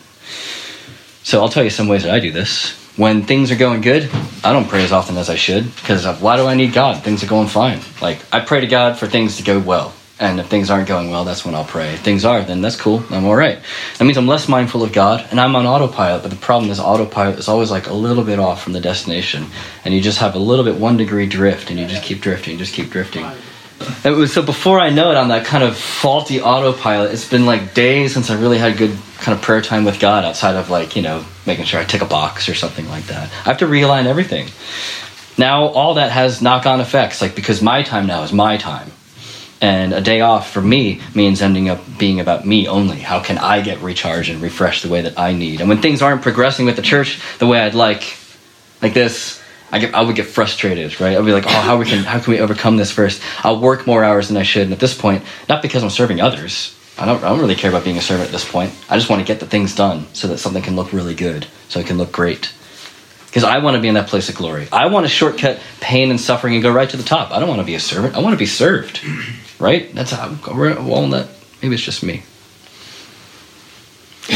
[1.29, 2.71] So I'll tell you some ways that I do this.
[2.97, 4.09] When things are going good,
[4.43, 7.03] I don't pray as often as I should because why do I need God?
[7.03, 7.81] Things are going fine.
[8.01, 9.93] Like I pray to God for things to go well.
[10.19, 11.93] And if things aren't going well, that's when I'll pray.
[11.93, 13.03] If things are, then that's cool.
[13.11, 13.59] I'm all right.
[13.99, 16.23] That means I'm less mindful of God and I'm on autopilot.
[16.23, 19.45] But the problem is, autopilot is always like a little bit off from the destination.
[19.85, 22.57] And you just have a little bit one degree drift and you just keep drifting,
[22.57, 23.27] just keep drifting.
[24.03, 27.45] It was, so before I know it, on that kind of faulty autopilot, it's been
[27.45, 30.69] like days since I really had good kind of prayer time with God outside of
[30.69, 33.29] like, you know, making sure I tick a box or something like that.
[33.29, 34.49] I have to realign everything.
[35.37, 38.91] Now, all that has knock on effects, like because my time now is my time.
[39.61, 42.99] And a day off for me means ending up being about me only.
[42.99, 45.59] How can I get recharged and refreshed the way that I need?
[45.59, 48.17] And when things aren't progressing with the church the way I'd like,
[48.81, 49.38] like this,
[49.71, 51.17] I get I would get frustrated, right?
[51.17, 53.21] I'd be like, oh, how we can how can we overcome this first?
[53.43, 54.63] I'll work more hours than I should.
[54.63, 56.75] And at this point, not because I'm serving others.
[56.97, 58.73] I don't, I don't really care about being a servant at this point.
[58.89, 61.47] I just want to get the things done so that something can look really good,
[61.69, 62.51] so it can look great.
[63.27, 64.67] Because I want to be in that place of glory.
[64.71, 67.31] I want to shortcut pain and suffering and go right to the top.
[67.31, 68.15] I don't want to be a servant.
[68.15, 69.01] I want to be served.
[69.59, 69.93] Right?
[69.93, 71.27] That's how we're that.
[71.61, 72.23] Maybe it's just me.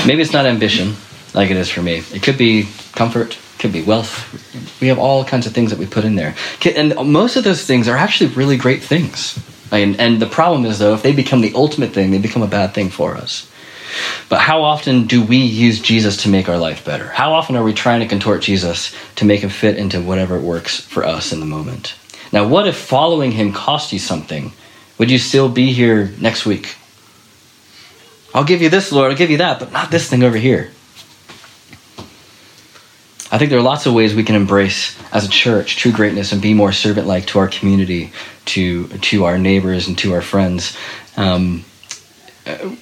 [0.06, 0.96] Maybe it's not ambition
[1.34, 2.04] like it is for me.
[2.14, 4.82] It could be comfort, could be wealth.
[4.82, 6.36] We have all kinds of things that we put in there.
[6.76, 9.40] And most of those things are actually really great things.
[9.72, 12.48] And, and the problem is, though, if they become the ultimate thing, they become a
[12.48, 13.50] bad thing for us.
[14.28, 17.08] But how often do we use Jesus to make our life better?
[17.08, 20.82] How often are we trying to contort Jesus to make him fit into whatever works
[20.82, 21.96] for us in the moment?
[22.34, 24.52] Now, what if following him cost you something?
[24.98, 26.76] Would you still be here next week?
[28.34, 30.72] I'll give you this, Lord, I'll give you that, but not this thing over here.
[33.34, 36.34] I think there are lots of ways we can embrace as a church true greatness
[36.34, 38.14] and be more servant like to our community,
[38.46, 40.78] to, to our neighbors, and to our friends.
[41.18, 41.66] Um,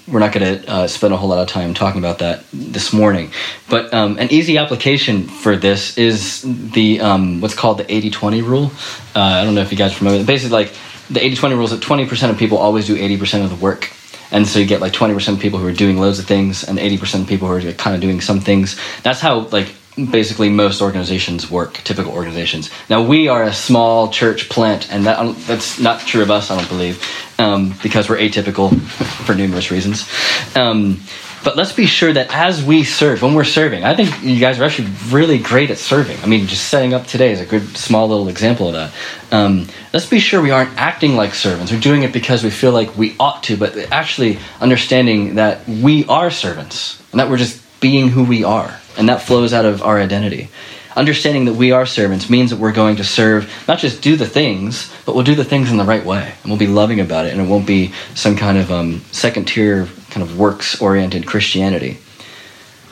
[0.09, 2.91] we're not going to uh, spend a whole lot of time talking about that this
[2.91, 3.31] morning.
[3.69, 8.71] But um, an easy application for this is the um, what's called the 80-20 rule.
[9.15, 10.25] Uh, I don't know if you guys remember.
[10.25, 10.73] Basically, like
[11.09, 13.89] the 80-20 rule is that 20% of people always do 80% of the work.
[14.31, 16.77] And so you get like 20% of people who are doing loads of things and
[16.77, 18.77] 80% of people who are kind of doing some things.
[19.03, 22.69] That's how like basically most organizations work, typical organizations.
[22.89, 26.57] Now we are a small church plant, and that, that's not true of us, I
[26.57, 27.05] don't believe,
[27.37, 28.79] um, because we're atypical
[29.25, 30.09] for numerous reasons.
[30.55, 31.01] Um,
[31.43, 34.59] but let's be sure that as we serve, when we're serving, I think you guys
[34.59, 36.19] are actually really great at serving.
[36.21, 38.93] I mean, just setting up today is a good small little example of that.
[39.31, 41.71] Um, let's be sure we aren't acting like servants.
[41.71, 46.05] We're doing it because we feel like we ought to, but actually understanding that we
[46.05, 49.81] are servants and that we're just being who we are and that flows out of
[49.81, 50.49] our identity.
[50.95, 54.25] Understanding that we are servants means that we're going to serve, not just do the
[54.25, 56.33] things, but we'll do the things in the right way.
[56.43, 59.47] And we'll be loving about it, and it won't be some kind of um, second
[59.47, 61.97] tier, kind of works oriented Christianity.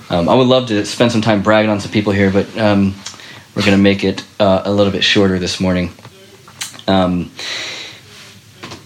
[0.10, 2.96] Um, I would love to spend some time bragging on some people here, but um,
[3.54, 5.92] we're going to make it uh, a little bit shorter this morning.
[6.88, 7.32] Um,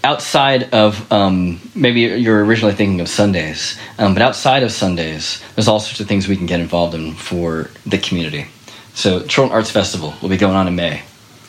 [0.04, 5.66] outside of um, maybe you're originally thinking of Sundays, um, but outside of Sundays, there's
[5.66, 8.46] all sorts of things we can get involved in for the community.
[8.94, 11.02] So, Chorlton Arts Festival will be going on in May.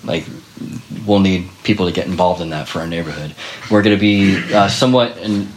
[0.03, 0.25] Like,
[1.05, 3.35] we'll need people to get involved in that for our neighborhood.
[3.69, 5.47] We're going to be uh, somewhat in,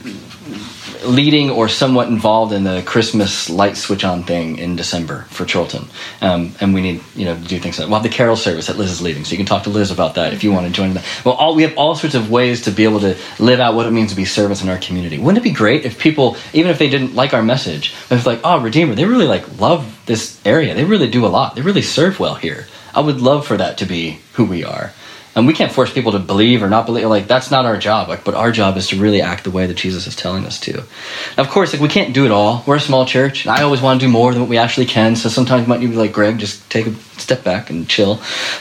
[1.05, 5.87] leading or somewhat involved in the Christmas light switch on thing in December for Chorlton.
[6.21, 8.67] Um, and we need, you know, to do things like we'll have the carol service
[8.67, 9.25] that Liz is leading.
[9.25, 11.05] So you can talk to Liz about that if you want to join that.
[11.25, 13.87] Well, all, we have all sorts of ways to be able to live out what
[13.87, 15.19] it means to be servants in our community.
[15.19, 18.41] Wouldn't it be great if people, even if they didn't like our message, if like,
[18.45, 20.75] oh, Redeemer, they really like love this area.
[20.75, 21.55] They really do a lot.
[21.55, 22.67] They really serve well here.
[22.95, 24.93] I would love for that to be who we are
[25.39, 28.09] and we can't force people to believe or not believe like that's not our job
[28.09, 30.59] like but our job is to really act the way that jesus is telling us
[30.61, 30.83] to.
[31.37, 32.65] Of course like we can't do it all.
[32.67, 34.87] We're a small church and i always want to do more than what we actually
[34.87, 37.71] can so sometimes you might need to be like greg just take a step back
[37.71, 38.21] and chill.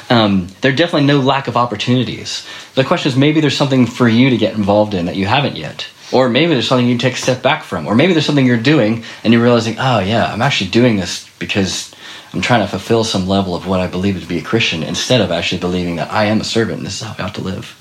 [0.09, 2.45] Um, there's definitely no lack of opportunities.
[2.75, 5.55] The question is maybe there's something for you to get involved in that you haven't
[5.55, 8.45] yet or maybe there's something you take a step back from or maybe there's something
[8.45, 11.93] you're doing and you're realizing oh yeah i'm actually doing this because
[12.37, 15.21] I'm trying to fulfill some level of what I believe to be a Christian instead
[15.21, 17.41] of actually believing that I am a servant and this is how I ought to
[17.41, 17.73] live.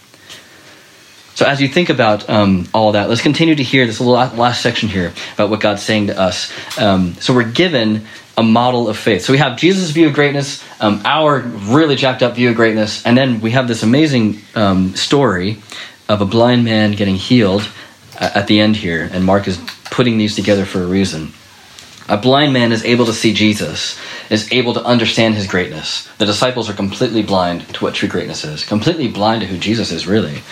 [1.34, 4.88] So, as you think about um, all that, let's continue to hear this last section
[4.88, 6.50] here about what God's saying to us.
[6.78, 8.06] Um, so, we're given
[8.38, 9.26] a model of faith.
[9.26, 13.04] So, we have Jesus' view of greatness, um, our really jacked up view of greatness,
[13.04, 15.58] and then we have this amazing um, story
[16.08, 17.68] of a blind man getting healed
[18.18, 19.06] at the end here.
[19.12, 21.34] And Mark is putting these together for a reason.
[22.08, 23.98] A blind man is able to see Jesus,
[24.30, 26.08] is able to understand his greatness.
[26.18, 29.92] The disciples are completely blind to what true greatness is, completely blind to who Jesus
[29.92, 30.42] is really.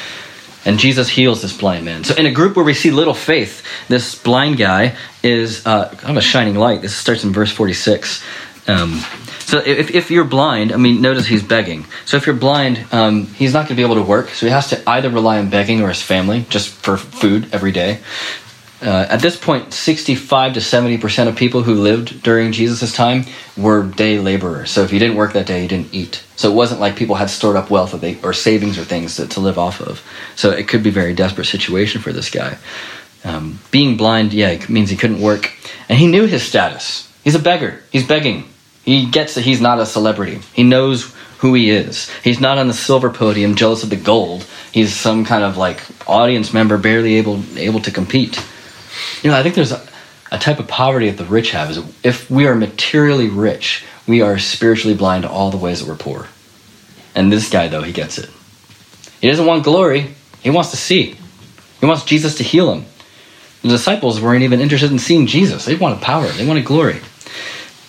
[0.67, 2.05] And Jesus heals this blind man.
[2.05, 6.11] So, in a group where we see little faith, this blind guy is uh, kind
[6.11, 6.81] of a shining light.
[6.81, 8.25] This starts in verse 46.
[8.67, 9.03] Um,
[9.41, 11.85] so if, if you're blind, I mean, notice he's begging.
[12.07, 14.31] So if you're blind, um, he's not going to be able to work.
[14.31, 17.71] So he has to either rely on begging or his family just for food every
[17.71, 18.01] day.
[18.83, 23.25] Uh, at this point, 65 to 70 percent of people who lived during Jesus' time
[23.57, 24.71] were day laborers.
[24.71, 26.23] So if you didn't work that day, you didn't eat.
[26.37, 29.17] So it wasn't like people had stored up wealth or, they, or savings or things
[29.17, 30.03] to, to live off of.
[30.37, 32.59] So it could be a very desperate situation for this guy.
[33.25, 35.53] Um, being blind, yeah, means he couldn't work.
[35.89, 37.11] And he knew his status.
[37.23, 37.83] He's a beggar.
[37.91, 38.45] He's begging.
[38.85, 40.41] He gets that he's not a celebrity.
[40.53, 42.11] He knows who he is.
[42.23, 44.47] He's not on the silver podium jealous of the gold.
[44.73, 48.45] He's some kind of like audience member barely able able to compete.
[49.22, 49.87] You know, I think there's a,
[50.30, 54.20] a type of poverty that the rich have is if we are materially rich, we
[54.22, 56.28] are spiritually blind to all the ways that we're poor.
[57.14, 58.30] And this guy though, he gets it.
[59.20, 60.14] He doesn't want glory.
[60.42, 61.16] He wants to see.
[61.80, 62.85] He wants Jesus to heal him.
[63.62, 65.64] The disciples weren't even interested in seeing Jesus.
[65.64, 66.26] They wanted power.
[66.26, 67.00] They wanted glory.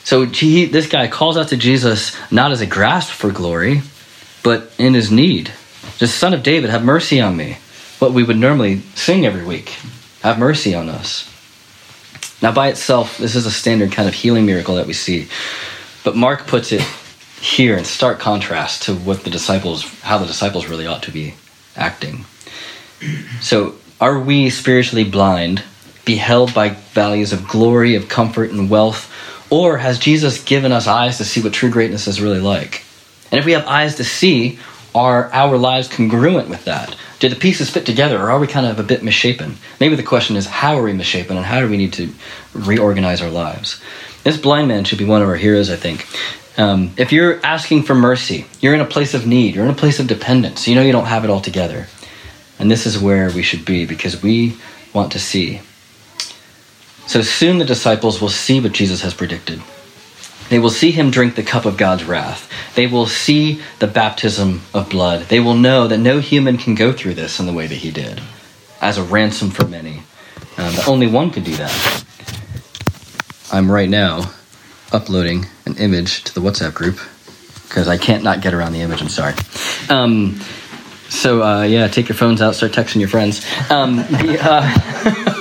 [0.05, 3.81] So he, this guy calls out to Jesus not as a grasp for glory,
[4.43, 5.51] but in his need.
[5.99, 7.57] The Son of David, have mercy on me.
[7.99, 9.73] What we would normally sing every week.
[10.25, 11.31] Have mercy on us.
[12.41, 15.27] Now, by itself, this is a standard kind of healing miracle that we see.
[16.03, 16.81] But Mark puts it
[17.39, 21.35] here in stark contrast to what the disciples, how the disciples really ought to be
[21.75, 22.25] acting.
[23.39, 25.61] So, are we spiritually blind,
[26.05, 29.13] beheld by values of glory, of comfort, and wealth?
[29.51, 32.83] Or has Jesus given us eyes to see what true greatness is really like?
[33.29, 34.57] And if we have eyes to see,
[34.95, 36.95] are our lives congruent with that?
[37.19, 39.57] Do the pieces fit together, or are we kind of a bit misshapen?
[39.79, 42.13] Maybe the question is how are we misshapen, and how do we need to
[42.53, 43.81] reorganize our lives?
[44.23, 46.05] This blind man should be one of our heroes, I think.
[46.57, 49.75] Um, if you're asking for mercy, you're in a place of need, you're in a
[49.75, 51.87] place of dependence, you know you don't have it all together.
[52.57, 54.57] And this is where we should be because we
[54.93, 55.61] want to see.
[57.07, 59.61] So soon the disciples will see what Jesus has predicted.
[60.49, 62.51] They will see him drink the cup of God's wrath.
[62.75, 65.23] They will see the baptism of blood.
[65.23, 67.91] They will know that no human can go through this in the way that he
[67.91, 68.21] did,
[68.81, 70.03] as a ransom for many.
[70.57, 72.03] Um, only one could do that.
[73.51, 74.31] I'm right now
[74.91, 76.99] uploading an image to the WhatsApp group
[77.67, 79.01] because I can't not get around the image.
[79.01, 79.33] I'm sorry.
[79.89, 80.39] Um,
[81.09, 83.45] so uh, yeah, take your phones out, start texting your friends.
[83.69, 85.31] Um, the, uh,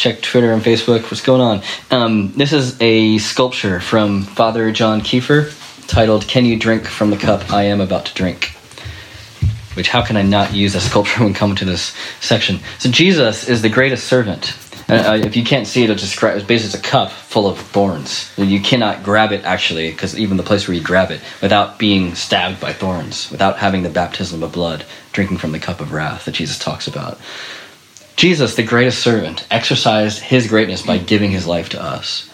[0.00, 1.02] check Twitter and Facebook.
[1.02, 1.62] What's going on?
[1.90, 5.52] Um, this is a sculpture from Father John Kiefer
[5.86, 8.52] titled "Can You Drink from the Cup I Am About to Drink?"
[9.74, 12.60] Which how can I not use a sculpture when coming to this section?
[12.78, 14.56] So Jesus is the greatest servant.
[14.88, 18.32] Uh, if you can't see it, it's basically a cup full of thorns.
[18.36, 22.16] You cannot grab it actually, because even the place where you grab it, without being
[22.16, 26.24] stabbed by thorns, without having the baptism of blood, drinking from the cup of wrath
[26.24, 27.20] that Jesus talks about.
[28.20, 32.28] Jesus, the greatest servant, exercised his greatness by giving his life to us.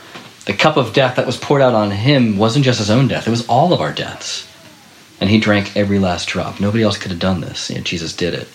[0.44, 3.28] The cup of death that was poured out on him wasn't just his own death,
[3.28, 4.48] it was all of our deaths.
[5.20, 6.58] And he drank every last drop.
[6.58, 7.68] Nobody else could have done this.
[7.68, 8.48] Jesus did it.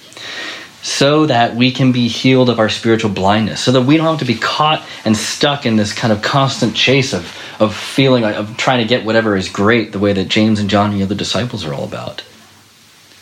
[0.81, 4.19] So that we can be healed of our spiritual blindness, so that we don't have
[4.19, 8.57] to be caught and stuck in this kind of constant chase of, of feeling, of
[8.57, 11.15] trying to get whatever is great, the way that James and John and the other
[11.15, 12.23] disciples are all about.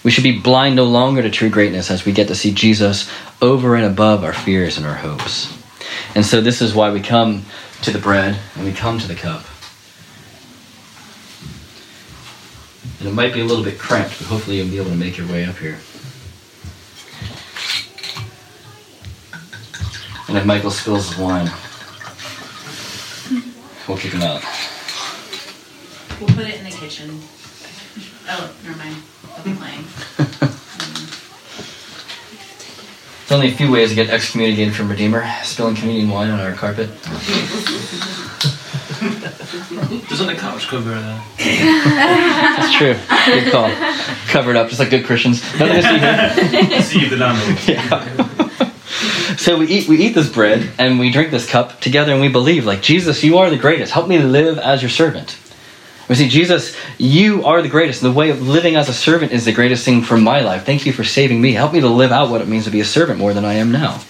[0.03, 3.11] We should be blind no longer to true greatness as we get to see Jesus
[3.41, 5.55] over and above our fears and our hopes.
[6.15, 7.45] And so, this is why we come
[7.81, 9.43] to the bread and we come to the cup.
[12.99, 15.17] And it might be a little bit cramped, but hopefully, you'll be able to make
[15.17, 15.77] your way up here.
[20.29, 21.49] And if Michael spills the wine,
[23.87, 24.43] we'll kick him out.
[26.19, 27.19] We'll put it in the kitchen.
[28.29, 28.97] Oh, never mind.
[29.37, 29.85] I'll be playing.
[33.29, 35.23] There's only a few ways to get excommunicated from Redeemer.
[35.43, 36.89] Spilling communion wine on our carpet.
[40.09, 41.23] Just on the couch cover that.
[42.57, 42.95] That's true.
[43.25, 43.69] Good call.
[44.27, 45.41] Covered up, just like good Christians.
[45.59, 46.81] Nothing to see here.
[46.81, 47.67] See the landlord.
[47.67, 49.35] Yeah.
[49.37, 52.29] so we eat we eat this bread and we drink this cup together and we
[52.29, 53.93] believe like Jesus, you are the greatest.
[53.93, 55.37] Help me live as your servant.
[56.09, 58.01] We see, Jesus, you are the greatest.
[58.01, 60.65] The way of living as a servant is the greatest thing for my life.
[60.65, 61.53] Thank you for saving me.
[61.53, 63.53] Help me to live out what it means to be a servant more than I
[63.53, 64.01] am now.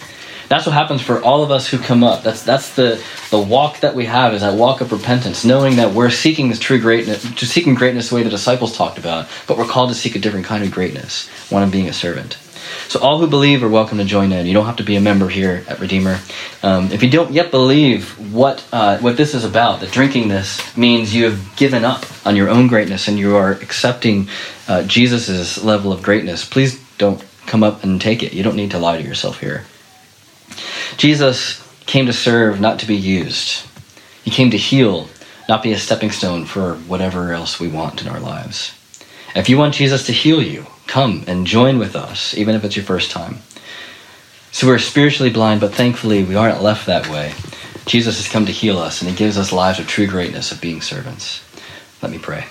[0.48, 2.24] That's what happens for all of us who come up.
[2.24, 5.94] That's that's the the walk that we have is that walk of repentance, knowing that
[5.94, 9.68] we're seeking this true greatness, seeking greatness the way the disciples talked about, but we're
[9.68, 12.38] called to seek a different kind of greatness, one of being a servant.
[12.90, 14.48] So all who believe are welcome to join in.
[14.48, 16.20] You don't have to be a member here at Redeemer.
[16.64, 20.76] Um, if you don't yet believe what uh, what this is about, that drinking this
[20.76, 24.28] means you have given up on your own greatness and you are accepting
[24.68, 28.34] uh, Jesus' level of greatness, please don't come up and take it.
[28.34, 29.66] You don't need to lie to yourself here.
[30.98, 33.68] Jesus came to serve, not to be used.
[34.24, 35.10] He came to heal,
[35.48, 38.74] not be a stepping stone for whatever else we want in our lives.
[39.36, 42.76] If you want Jesus to heal you, come and join with us, even if it's
[42.76, 43.38] your first time.
[44.52, 47.34] So we're spiritually blind, but thankfully we aren't left that way.
[47.86, 50.60] Jesus has come to heal us, and he gives us lives of true greatness of
[50.60, 51.44] being servants.
[52.02, 52.46] Let me pray.